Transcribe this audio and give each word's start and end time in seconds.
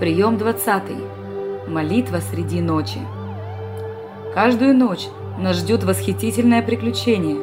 Прием 0.00 0.38
20. 0.38 0.82
Молитва 1.66 2.20
среди 2.20 2.60
ночи. 2.60 3.00
Каждую 4.32 4.72
ночь 4.76 5.08
нас 5.40 5.56
ждет 5.56 5.82
восхитительное 5.82 6.62
приключение. 6.62 7.38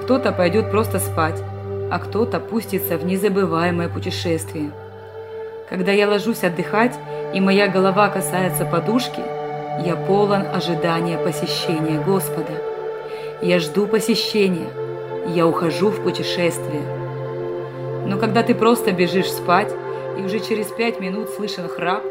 Кто-то 0.00 0.30
пойдет 0.30 0.70
просто 0.70 1.00
спать, 1.00 1.42
а 1.90 1.98
кто-то 1.98 2.38
пустится 2.38 2.96
в 2.96 3.04
незабываемое 3.04 3.88
путешествие. 3.88 4.70
Когда 5.68 5.90
я 5.90 6.08
ложусь 6.08 6.44
отдыхать, 6.44 6.96
и 7.34 7.40
моя 7.40 7.66
голова 7.66 8.10
касается 8.10 8.64
подушки, 8.64 9.20
я 9.84 9.96
полон 9.96 10.42
ожидания 10.54 11.18
посещения 11.18 12.00
Господа. 12.00 12.62
Я 13.42 13.58
жду 13.58 13.88
посещения, 13.88 14.68
я 15.34 15.48
ухожу 15.48 15.90
в 15.90 16.00
путешествие. 16.00 16.82
Но 18.06 18.18
когда 18.18 18.44
ты 18.44 18.54
просто 18.54 18.92
бежишь 18.92 19.32
спать, 19.32 19.74
и 20.18 20.22
уже 20.22 20.40
через 20.40 20.66
пять 20.66 21.00
минут 21.00 21.28
слышен 21.30 21.68
храп, 21.68 22.02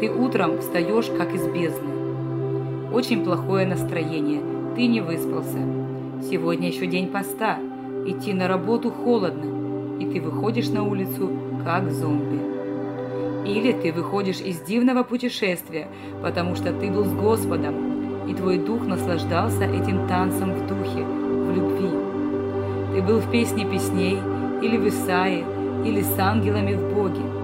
ты 0.00 0.10
утром 0.10 0.58
встаешь, 0.60 1.10
как 1.16 1.34
из 1.34 1.46
бездны. 1.46 2.90
Очень 2.92 3.22
плохое 3.22 3.66
настроение, 3.66 4.40
ты 4.74 4.86
не 4.86 5.00
выспался. 5.00 5.58
Сегодня 6.28 6.68
еще 6.68 6.86
день 6.86 7.08
поста, 7.08 7.58
идти 8.06 8.32
на 8.32 8.48
работу 8.48 8.90
холодно, 8.90 9.98
и 10.00 10.06
ты 10.06 10.20
выходишь 10.20 10.68
на 10.68 10.84
улицу, 10.84 11.30
как 11.64 11.90
зомби. 11.90 12.40
Или 13.46 13.72
ты 13.72 13.92
выходишь 13.92 14.40
из 14.40 14.60
дивного 14.60 15.02
путешествия, 15.02 15.88
потому 16.22 16.54
что 16.56 16.72
ты 16.72 16.90
был 16.90 17.04
с 17.04 17.12
Господом, 17.12 18.26
и 18.28 18.34
твой 18.34 18.58
дух 18.58 18.86
наслаждался 18.86 19.64
этим 19.64 20.06
танцем 20.08 20.52
в 20.52 20.66
духе, 20.66 21.04
в 21.04 21.54
любви. 21.54 21.90
Ты 22.94 23.02
был 23.02 23.18
в 23.18 23.30
песне 23.30 23.64
песней, 23.64 24.18
или 24.62 24.76
в 24.76 24.88
Исаии, 24.88 25.44
или 25.86 26.02
с 26.02 26.18
ангелами 26.18 26.74
в 26.74 26.94
Боге. 26.94 27.39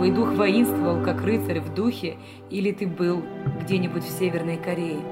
Твой 0.00 0.12
дух 0.12 0.32
воинствовал, 0.32 1.04
как 1.04 1.20
рыцарь 1.22 1.60
в 1.60 1.74
духе, 1.74 2.16
или 2.48 2.72
ты 2.72 2.86
был 2.86 3.22
где-нибудь 3.60 4.02
в 4.02 4.18
Северной 4.18 4.56
Корее. 4.56 5.02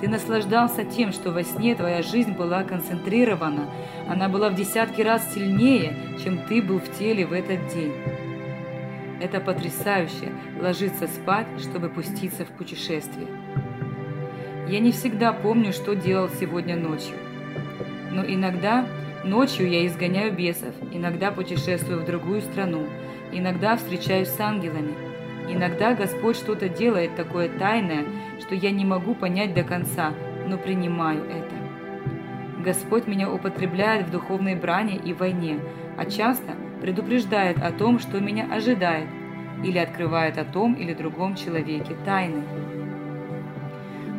Ты 0.00 0.08
наслаждался 0.08 0.84
тем, 0.84 1.12
что 1.12 1.30
во 1.30 1.44
сне 1.44 1.76
твоя 1.76 2.02
жизнь 2.02 2.32
была 2.32 2.64
концентрирована, 2.64 3.70
она 4.08 4.28
была 4.28 4.50
в 4.50 4.56
десятки 4.56 5.00
раз 5.00 5.32
сильнее, 5.32 5.94
чем 6.24 6.38
ты 6.48 6.60
был 6.60 6.80
в 6.80 6.98
теле 6.98 7.24
в 7.24 7.32
этот 7.32 7.68
день. 7.72 7.92
Это 9.20 9.38
потрясающе– 9.38 10.32
ложиться 10.60 11.06
спать, 11.06 11.46
чтобы 11.60 11.88
пуститься 11.88 12.44
в 12.44 12.48
путешествие. 12.48 13.28
Я 14.68 14.80
не 14.80 14.90
всегда 14.90 15.32
помню, 15.32 15.72
что 15.72 15.94
делал 15.94 16.28
сегодня 16.30 16.74
ночью. 16.74 17.14
Но 18.10 18.24
иногда 18.26 18.88
ночью 19.22 19.70
я 19.70 19.86
изгоняю 19.86 20.32
бесов, 20.32 20.74
иногда 20.90 21.30
путешествую 21.30 22.02
в 22.02 22.06
другую 22.06 22.40
страну, 22.40 22.88
Иногда 23.32 23.76
встречаюсь 23.76 24.28
с 24.28 24.40
ангелами. 24.40 24.94
Иногда 25.48 25.94
Господь 25.94 26.36
что-то 26.36 26.68
делает 26.68 27.16
такое 27.16 27.48
тайное, 27.48 28.04
что 28.40 28.54
я 28.54 28.70
не 28.70 28.84
могу 28.84 29.14
понять 29.14 29.54
до 29.54 29.64
конца, 29.64 30.12
но 30.46 30.58
принимаю 30.58 31.24
это. 31.24 31.54
Господь 32.62 33.06
меня 33.06 33.30
употребляет 33.30 34.06
в 34.06 34.10
духовной 34.10 34.54
брани 34.54 34.96
и 34.96 35.12
войне, 35.12 35.60
а 35.96 36.04
часто 36.04 36.54
предупреждает 36.80 37.58
о 37.58 37.72
том, 37.72 37.98
что 37.98 38.20
меня 38.20 38.48
ожидает, 38.52 39.08
или 39.64 39.78
открывает 39.78 40.38
о 40.38 40.44
том 40.44 40.74
или 40.74 40.94
другом 40.94 41.34
человеке 41.34 41.96
тайны. 42.04 42.42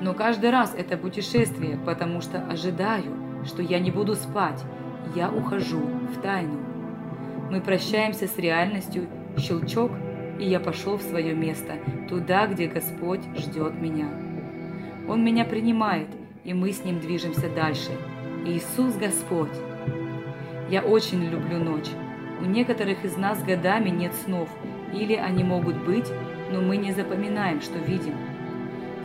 Но 0.02 0.14
каждый 0.14 0.50
раз 0.50 0.74
это 0.76 0.98
путешествие, 0.98 1.78
потому 1.86 2.22
что 2.22 2.40
ожидаю, 2.40 3.16
что 3.46 3.62
я 3.62 3.80
не 3.80 3.92
буду 3.92 4.16
спать, 4.16 4.64
я 5.16 5.30
ухожу 5.30 5.82
в 5.82 6.22
тайну. 6.22 6.71
Мы 7.52 7.60
прощаемся 7.60 8.28
с 8.28 8.38
реальностью, 8.38 9.10
щелчок, 9.38 9.92
и 10.40 10.46
я 10.46 10.62
пошел 10.62 10.96
в 10.96 11.02
свое 11.02 11.36
место, 11.36 11.74
туда, 12.08 12.48
где 12.48 12.68
Господь 12.68 13.20
ждет 13.38 13.74
меня. 13.74 14.08
Он 15.10 15.22
меня 15.22 15.44
принимает, 15.44 16.08
и 16.46 16.54
мы 16.54 16.72
с 16.72 16.86
Ним 16.86 17.02
движемся 17.02 17.50
дальше. 17.50 17.92
Иисус 18.46 18.96
Господь! 18.96 19.52
Я 20.70 20.82
очень 20.82 21.26
люблю 21.26 21.58
ночь. 21.58 21.90
У 22.40 22.46
некоторых 22.46 23.04
из 23.04 23.18
нас 23.18 23.44
годами 23.44 23.90
нет 23.90 24.14
снов, 24.14 24.48
или 24.94 25.16
они 25.16 25.44
могут 25.44 25.76
быть, 25.84 26.10
но 26.54 26.62
мы 26.62 26.78
не 26.78 26.94
запоминаем, 26.94 27.60
что 27.60 27.78
видим. 27.80 28.16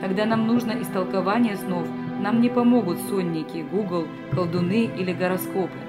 Когда 0.00 0.24
нам 0.24 0.46
нужно 0.46 0.80
истолкование 0.80 1.56
снов, 1.56 1.88
нам 2.20 2.40
не 2.40 2.48
помогут 2.48 3.00
сонники, 3.08 3.66
Google, 3.72 4.06
колдуны 4.32 4.84
или 4.84 5.12
гороскопы. 5.12 5.85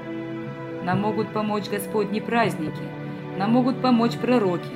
Нам 0.88 1.02
могут 1.02 1.34
помочь 1.34 1.68
Господни 1.68 2.22
праздники, 2.22 2.82
нам 3.38 3.52
могут 3.52 3.82
помочь 3.82 4.16
пророки, 4.16 4.72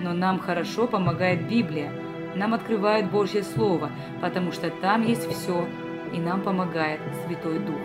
но 0.00 0.12
нам 0.12 0.38
хорошо 0.38 0.86
помогает 0.86 1.48
Библия, 1.48 1.90
нам 2.36 2.54
открывает 2.54 3.10
Божье 3.10 3.42
Слово, 3.42 3.90
потому 4.20 4.52
что 4.52 4.70
там 4.70 5.04
есть 5.04 5.28
все, 5.28 5.66
и 6.12 6.20
нам 6.20 6.42
помогает 6.42 7.00
Святой 7.26 7.58
Дух. 7.58 7.80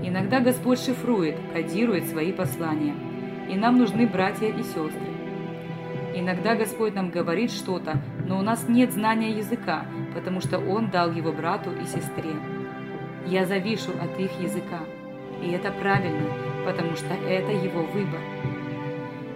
Иногда 0.00 0.38
Господь 0.38 0.78
шифрует, 0.80 1.34
кодирует 1.52 2.06
свои 2.06 2.32
послания, 2.32 2.94
и 3.50 3.56
нам 3.56 3.76
нужны 3.76 4.06
братья 4.06 4.46
и 4.46 4.62
сестры. 4.62 5.10
Иногда 6.14 6.54
Господь 6.54 6.94
нам 6.94 7.10
говорит 7.10 7.50
что-то, 7.50 8.00
но 8.28 8.38
у 8.38 8.42
нас 8.42 8.68
нет 8.68 8.92
знания 8.92 9.32
языка, 9.32 9.86
потому 10.14 10.40
что 10.40 10.60
Он 10.60 10.88
дал 10.88 11.10
его 11.10 11.32
брату 11.32 11.72
и 11.72 11.84
сестре. 11.84 12.36
Я 13.26 13.44
завишу 13.44 13.90
от 14.00 14.20
их 14.20 14.30
языка. 14.40 14.78
И 15.42 15.50
это 15.50 15.70
правильно, 15.70 16.26
потому 16.64 16.96
что 16.96 17.14
это 17.14 17.52
его 17.52 17.82
выбор. 17.82 18.20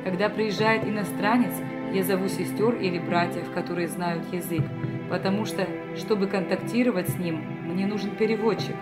Когда 0.05 0.29
приезжает 0.29 0.85
иностранец, 0.85 1.53
я 1.93 2.03
зову 2.03 2.29
сестер 2.29 2.75
или 2.77 2.99
братьев, 2.99 3.51
которые 3.55 3.87
знают 3.87 4.33
язык, 4.33 4.63
потому 5.11 5.45
что, 5.45 5.67
чтобы 5.97 6.27
контактировать 6.27 7.09
с 7.09 7.17
ним, 7.17 7.45
мне 7.65 7.87
нужен 7.87 8.11
переводчик. 8.11 8.77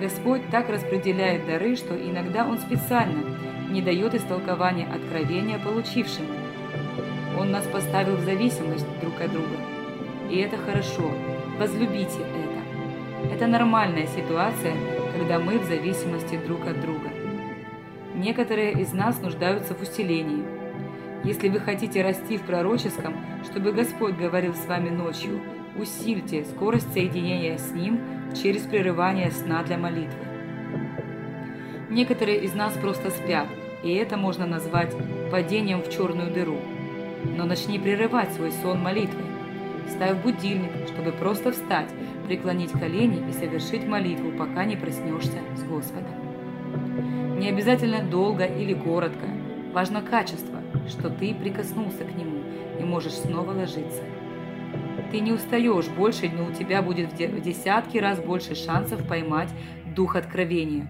Господь 0.00 0.42
так 0.50 0.70
распределяет 0.70 1.46
дары, 1.46 1.76
что 1.76 1.94
иногда 1.94 2.46
Он 2.46 2.58
специально 2.58 3.36
не 3.70 3.82
дает 3.82 4.14
истолкования 4.14 4.88
откровения 4.92 5.58
получившему. 5.58 6.28
Он 7.38 7.50
нас 7.50 7.66
поставил 7.66 8.16
в 8.16 8.24
зависимость 8.24 8.86
друг 9.00 9.20
от 9.20 9.30
друга. 9.30 9.56
И 10.30 10.38
это 10.38 10.56
хорошо. 10.56 11.10
Возлюбите 11.58 12.20
это. 12.20 12.57
Это 13.32 13.46
нормальная 13.46 14.06
ситуация, 14.06 14.74
когда 15.12 15.38
мы 15.38 15.58
в 15.58 15.64
зависимости 15.64 16.36
друг 16.36 16.66
от 16.66 16.80
друга. 16.80 17.10
Некоторые 18.14 18.72
из 18.72 18.92
нас 18.92 19.20
нуждаются 19.20 19.74
в 19.74 19.82
усилении. 19.82 20.44
Если 21.24 21.48
вы 21.48 21.60
хотите 21.60 22.02
расти 22.02 22.36
в 22.36 22.42
пророческом, 22.42 23.14
чтобы 23.44 23.72
Господь 23.72 24.16
говорил 24.16 24.54
с 24.54 24.66
вами 24.66 24.90
ночью, 24.90 25.40
усильте 25.76 26.44
скорость 26.44 26.92
соединения 26.92 27.58
с 27.58 27.72
Ним 27.72 28.00
через 28.40 28.62
прерывание 28.62 29.30
сна 29.30 29.62
для 29.62 29.78
молитвы. 29.78 30.24
Некоторые 31.90 32.40
из 32.40 32.54
нас 32.54 32.74
просто 32.74 33.10
спят, 33.10 33.46
и 33.82 33.92
это 33.94 34.16
можно 34.16 34.46
назвать 34.46 34.94
падением 35.30 35.82
в 35.82 35.90
черную 35.90 36.32
дыру. 36.32 36.58
Но 37.36 37.44
начни 37.44 37.78
прерывать 37.78 38.32
свой 38.32 38.52
сон 38.52 38.80
молитвой. 38.80 39.24
Ставь 39.88 40.22
будильник, 40.22 40.70
чтобы 40.92 41.12
просто 41.12 41.52
встать, 41.52 41.88
преклонить 42.28 42.72
колени 42.72 43.26
и 43.28 43.32
совершить 43.32 43.86
молитву, 43.86 44.30
пока 44.32 44.66
не 44.66 44.76
проснешься 44.76 45.38
с 45.56 45.62
Господом. 45.62 46.12
Не 47.38 47.48
обязательно 47.48 48.02
долго 48.02 48.44
или 48.44 48.74
коротко, 48.74 49.26
важно 49.72 50.02
качество, 50.02 50.60
что 50.86 51.08
ты 51.08 51.34
прикоснулся 51.34 52.04
к 52.04 52.14
Нему 52.14 52.42
и 52.78 52.84
можешь 52.84 53.14
снова 53.14 53.52
ложиться. 53.52 54.02
Ты 55.10 55.20
не 55.20 55.32
устаешь 55.32 55.88
больше, 55.88 56.28
но 56.28 56.44
у 56.44 56.52
тебя 56.52 56.82
будет 56.82 57.14
в 57.14 57.40
десятки 57.40 57.96
раз 57.96 58.20
больше 58.20 58.54
шансов 58.54 59.08
поймать 59.08 59.48
дух 59.96 60.14
откровения. 60.14 60.86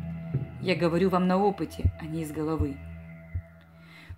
Я 0.60 0.75
говорю 0.75 1.09
вам 1.09 1.28
на 1.28 1.38
опыте, 1.38 1.84
а 2.00 2.06
не 2.06 2.22
из 2.22 2.32
головы. 2.32 2.77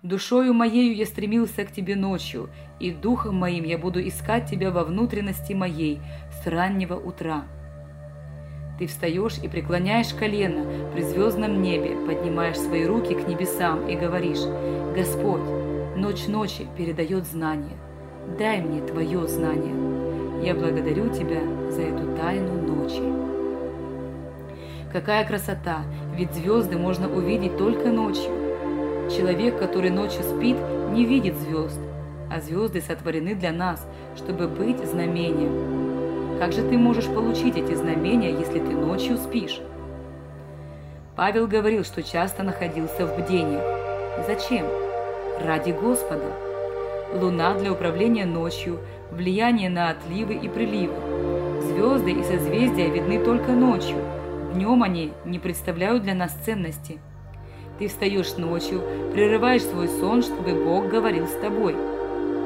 Душою 0.03 0.55
моею 0.55 0.95
я 0.95 1.05
стремился 1.05 1.63
к 1.63 1.71
тебе 1.71 1.95
ночью, 1.95 2.49
и 2.79 2.89
духом 2.91 3.35
моим 3.35 3.63
я 3.65 3.77
буду 3.77 4.01
искать 4.07 4.49
тебя 4.49 4.71
во 4.71 4.83
внутренности 4.83 5.53
моей 5.53 6.01
с 6.41 6.47
раннего 6.47 6.95
утра. 6.95 7.43
Ты 8.79 8.87
встаешь 8.87 9.37
и 9.43 9.47
преклоняешь 9.47 10.11
колено 10.11 10.65
при 10.91 11.03
звездном 11.03 11.61
небе, 11.61 11.95
поднимаешь 12.07 12.57
свои 12.57 12.85
руки 12.85 13.13
к 13.13 13.27
небесам 13.27 13.87
и 13.87 13.95
говоришь, 13.95 14.41
«Господь, 14.95 15.43
ночь 15.95 16.25
ночи 16.27 16.65
передает 16.75 17.27
знание. 17.27 17.77
Дай 18.39 18.59
мне 18.59 18.81
Твое 18.81 19.27
знание. 19.27 20.43
Я 20.43 20.55
благодарю 20.55 21.09
Тебя 21.09 21.43
за 21.69 21.83
эту 21.83 22.17
тайну 22.17 22.59
ночи». 22.59 23.03
Какая 24.91 25.27
красота! 25.27 25.83
Ведь 26.15 26.33
звезды 26.33 26.75
можно 26.75 27.07
увидеть 27.07 27.55
только 27.55 27.91
ночью. 27.91 28.40
Человек, 29.15 29.59
который 29.59 29.89
ночью 29.89 30.23
спит, 30.23 30.57
не 30.91 31.05
видит 31.05 31.35
звезд, 31.37 31.79
а 32.31 32.39
звезды 32.39 32.81
сотворены 32.81 33.35
для 33.35 33.51
нас, 33.51 33.85
чтобы 34.15 34.47
быть 34.47 34.79
знамением. 34.85 36.39
Как 36.39 36.53
же 36.53 36.61
ты 36.63 36.77
можешь 36.77 37.07
получить 37.07 37.57
эти 37.57 37.73
знамения, 37.73 38.31
если 38.31 38.59
ты 38.59 38.71
ночью 38.71 39.17
спишь? 39.17 39.59
Павел 41.15 41.45
говорил, 41.47 41.83
что 41.83 42.01
часто 42.01 42.41
находился 42.41 43.05
в 43.05 43.17
бдениях. 43.19 43.63
Зачем? 44.25 44.65
Ради 45.45 45.71
Господа. 45.71 46.31
луна 47.13 47.53
для 47.55 47.71
управления 47.71 48.25
ночью, 48.25 48.79
влияние 49.11 49.69
на 49.69 49.89
отливы 49.89 50.35
и 50.35 50.47
приливы. 50.47 50.93
Звезды 51.61 52.11
и 52.11 52.23
созвездия 52.23 52.89
видны 52.89 53.23
только 53.23 53.51
ночью, 53.51 53.97
днем 54.53 54.83
они 54.83 55.11
не 55.25 55.39
представляют 55.39 56.03
для 56.03 56.15
нас 56.15 56.31
ценности. 56.45 56.99
Ты 57.81 57.87
встаешь 57.87 58.37
ночью, 58.37 58.83
прерываешь 59.11 59.63
свой 59.63 59.87
сон, 59.87 60.21
чтобы 60.21 60.53
Бог 60.53 60.87
говорил 60.87 61.25
с 61.25 61.33
тобой. 61.41 61.75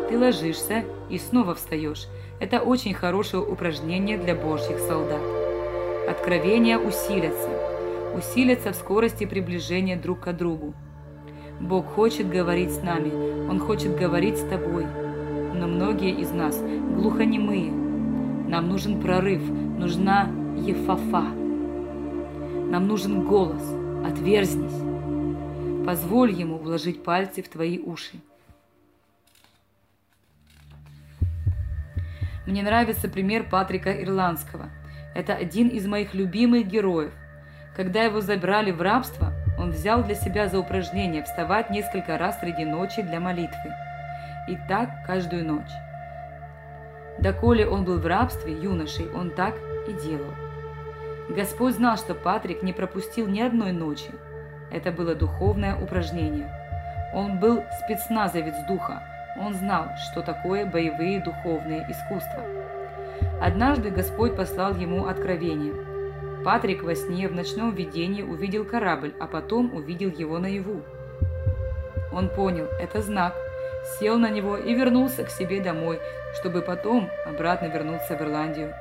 Ты 0.08 0.18
ложишься 0.18 0.86
и 1.10 1.18
снова 1.18 1.56
встаешь. 1.56 2.08
Это 2.40 2.62
очень 2.62 2.94
хорошее 2.94 3.44
упражнение 3.44 4.18
для 4.18 4.34
Божьих 4.34 4.80
солдат. 4.80 5.20
Откровения 6.08 6.80
усилятся, 6.80 7.50
усилятся 8.16 8.72
в 8.72 8.78
скорости 8.78 9.26
приближения 9.26 9.98
друг 9.98 10.22
к 10.22 10.32
другу. 10.32 10.74
Бог 11.60 11.86
хочет 11.86 12.30
говорить 12.30 12.72
с 12.72 12.82
нами, 12.82 13.12
Он 13.50 13.60
хочет 13.60 13.94
говорить 13.98 14.38
с 14.38 14.48
тобой. 14.48 14.86
Но 15.54 15.68
многие 15.68 16.12
из 16.18 16.32
нас 16.32 16.58
глухонемые. 16.96 17.74
Нам 18.48 18.70
нужен 18.70 19.02
прорыв, 19.02 19.42
нужна 19.50 20.30
ефафа. 20.56 21.26
Нам 22.70 22.88
нужен 22.88 23.26
голос. 23.26 23.70
Отверзнись. 24.06 24.95
Позволь 25.86 26.32
ему 26.32 26.58
вложить 26.58 27.04
пальцы 27.04 27.44
в 27.44 27.50
твои 27.50 27.78
уши. 27.78 28.18
Мне 32.48 32.64
нравится 32.64 33.08
пример 33.08 33.48
Патрика 33.50 33.92
Ирландского. 34.04 34.70
Это 35.14 35.34
один 35.34 35.68
из 35.68 35.86
моих 35.86 36.14
любимых 36.14 36.68
героев. 36.68 37.14
Когда 37.76 38.04
его 38.04 38.22
забрали 38.22 38.72
в 38.72 38.82
рабство, 38.82 39.34
он 39.60 39.72
взял 39.72 40.04
для 40.04 40.16
себя 40.16 40.48
за 40.48 40.60
упражнение 40.60 41.24
вставать 41.24 41.70
несколько 41.70 42.18
раз 42.18 42.40
среди 42.40 42.66
ночи 42.66 43.02
для 43.02 43.20
молитвы. 43.20 43.74
И 44.50 44.58
так 44.68 45.06
каждую 45.06 45.46
ночь. 45.46 45.72
Доколе 47.20 47.68
он 47.68 47.86
был 47.86 48.00
в 48.00 48.06
рабстве 48.06 48.54
юношей, 48.54 49.08
он 49.12 49.30
так 49.32 49.56
и 49.88 49.94
делал. 49.94 50.34
Господь 51.30 51.76
знал, 51.76 51.98
что 51.98 52.14
Патрик 52.14 52.62
не 52.64 52.74
пропустил 52.74 53.28
ни 53.28 53.40
одной 53.40 53.72
ночи. 53.72 54.12
Это 54.76 54.92
было 54.92 55.16
духовное 55.16 55.76
упражнение. 55.76 56.48
Он 57.16 57.40
был 57.40 57.64
спецназовец 57.84 58.56
духа. 58.68 59.02
Он 59.40 59.56
знал, 59.56 59.88
что 59.98 60.22
такое 60.22 60.66
боевые 60.68 61.20
духовные 61.24 61.88
искусства. 61.90 62.44
Однажды 63.42 63.90
Господь 63.90 64.36
послал 64.36 64.76
ему 64.76 65.08
откровение– 65.08 65.74
Патрик 66.46 66.84
во 66.84 66.94
сне 66.94 67.28
в 67.28 67.34
ночном 67.34 67.74
видении 67.74 68.22
увидел 68.22 68.66
корабль, 68.66 69.16
а 69.20 69.26
потом 69.26 69.74
увидел 69.74 70.12
его 70.12 70.38
наяву. 70.38 70.84
Он 72.14 72.30
понял, 72.30 72.68
это 72.80 73.02
знак, 73.02 73.34
сел 73.98 74.20
на 74.20 74.30
него 74.30 74.56
и 74.56 74.76
вернулся 74.76 75.24
к 75.24 75.32
себе 75.32 75.60
домой, 75.60 76.00
чтобы 76.40 76.62
потом 76.62 77.10
обратно 77.26 77.66
вернуться 77.66 78.16
в 78.16 78.22
Ирландию. 78.22 78.76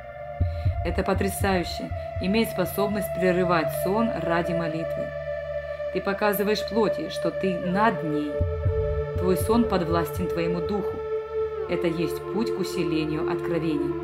Это 0.85 1.03
потрясающе, 1.03 1.89
иметь 2.21 2.51
способность 2.51 3.09
прерывать 3.19 3.73
сон 3.83 4.11
ради 4.23 4.53
молитвы. 4.53 5.24
Ты 5.95 6.03
показываешь 6.03 6.69
плоти, 6.69 7.09
что 7.09 7.31
ты 7.31 7.59
над 7.61 8.05
ней. 8.05 8.31
Твой 9.19 9.39
сон 9.39 9.65
подвластен 9.65 10.27
твоему 10.27 10.61
духу. 10.61 10.99
Это 11.71 11.87
есть 11.87 12.21
путь 12.35 12.55
к 12.55 12.61
усилению 12.61 13.31
откровений. 13.31 13.95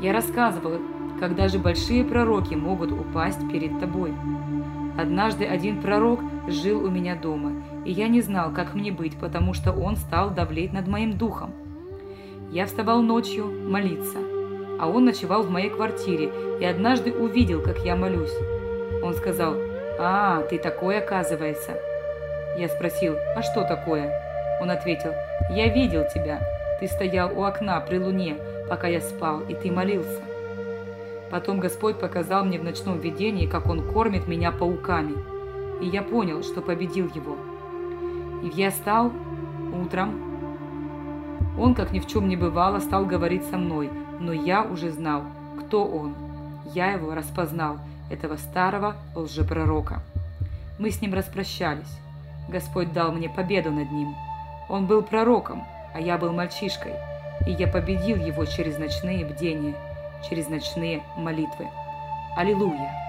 Я 0.00 0.14
рассказывал 0.14 0.78
когда 1.18 1.48
же 1.48 1.58
большие 1.58 2.04
пророки 2.04 2.54
могут 2.54 2.92
упасть 2.92 3.40
перед 3.50 3.80
тобой. 3.80 4.12
Однажды 4.98 5.44
один 5.44 5.80
пророк 5.80 6.20
жил 6.48 6.84
у 6.84 6.90
меня 6.90 7.16
дома, 7.16 7.52
и 7.84 7.92
я 7.92 8.08
не 8.08 8.20
знал, 8.20 8.52
как 8.52 8.74
мне 8.74 8.92
быть, 8.92 9.16
потому 9.18 9.54
что 9.54 9.72
он 9.72 9.96
стал 9.96 10.30
давлеть 10.30 10.72
над 10.72 10.86
моим 10.86 11.16
духом. 11.16 11.52
Я 12.50 12.66
вставал 12.66 13.02
ночью 13.02 13.46
молиться, 13.46 14.18
а 14.78 14.88
он 14.88 15.06
ночевал 15.06 15.42
в 15.42 15.50
моей 15.50 15.70
квартире 15.70 16.30
и 16.60 16.64
однажды 16.64 17.12
увидел, 17.12 17.62
как 17.62 17.78
я 17.84 17.96
молюсь. 17.96 18.34
Он 19.02 19.14
сказал, 19.14 19.54
«А, 19.98 20.42
ты 20.42 20.58
такой, 20.58 20.98
оказывается». 20.98 21.72
Я 22.56 22.68
спросил, 22.68 23.16
«А 23.36 23.42
что 23.42 23.64
такое?» 23.64 24.12
Он 24.60 24.70
ответил, 24.70 25.12
«Я 25.50 25.68
видел 25.68 26.04
тебя. 26.12 26.40
Ты 26.80 26.88
стоял 26.88 27.36
у 27.38 27.44
окна 27.44 27.80
при 27.80 27.98
луне, 27.98 28.36
пока 28.68 28.88
я 28.88 29.00
спал, 29.00 29.40
и 29.40 29.54
ты 29.54 29.70
молился». 29.70 30.20
Потом 31.30 31.58
Господь 31.58 31.98
показал 31.98 32.44
мне 32.44 32.58
в 32.58 32.64
ночном 32.64 33.00
видении, 33.00 33.46
как 33.46 33.66
Он 33.66 33.82
кормит 33.92 34.28
меня 34.28 34.52
пауками. 34.52 35.14
И 35.80 35.86
я 35.86 36.02
понял, 36.02 36.42
что 36.42 36.60
победил 36.60 37.10
его. 37.14 37.36
И 38.42 38.48
я 38.54 38.70
стал 38.70 39.10
утром. 39.72 40.34
Он, 41.58 41.74
как 41.74 41.92
ни 41.92 42.00
в 42.00 42.06
чем 42.06 42.28
не 42.28 42.36
бывало, 42.36 42.78
стал 42.78 43.06
говорить 43.06 43.44
со 43.44 43.58
мной, 43.58 43.90
но 44.20 44.32
я 44.32 44.62
уже 44.62 44.90
знал, 44.90 45.22
кто 45.58 45.84
он. 45.84 46.14
Я 46.72 46.92
его 46.92 47.14
распознал, 47.14 47.78
этого 48.10 48.36
старого 48.36 48.96
лжепророка. 49.14 50.00
Мы 50.78 50.90
с 50.90 51.00
ним 51.00 51.14
распрощались. 51.14 51.98
Господь 52.48 52.92
дал 52.92 53.12
мне 53.12 53.28
победу 53.28 53.70
над 53.70 53.90
ним. 53.90 54.14
Он 54.68 54.86
был 54.86 55.02
пророком, 55.02 55.64
а 55.94 56.00
я 56.00 56.18
был 56.18 56.32
мальчишкой, 56.32 56.94
и 57.46 57.52
я 57.52 57.68
победил 57.68 58.16
его 58.16 58.44
через 58.44 58.78
ночные 58.78 59.24
бдения 59.24 59.74
через 60.28 60.48
ночные 60.48 61.02
молитвы. 61.16 61.68
Аллилуйя! 62.36 63.03